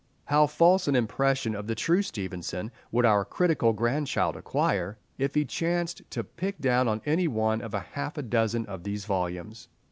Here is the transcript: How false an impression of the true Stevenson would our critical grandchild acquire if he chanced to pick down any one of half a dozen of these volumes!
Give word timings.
How 0.25 0.47
false 0.47 0.87
an 0.87 0.95
impression 0.95 1.53
of 1.53 1.67
the 1.67 1.75
true 1.75 2.01
Stevenson 2.01 2.71
would 2.91 3.05
our 3.05 3.23
critical 3.23 3.71
grandchild 3.71 4.35
acquire 4.35 4.97
if 5.19 5.35
he 5.35 5.45
chanced 5.45 6.01
to 6.09 6.23
pick 6.23 6.57
down 6.59 6.99
any 7.05 7.27
one 7.27 7.61
of 7.61 7.73
half 7.75 8.17
a 8.17 8.23
dozen 8.23 8.65
of 8.65 8.81
these 8.81 9.05
volumes! 9.05 9.67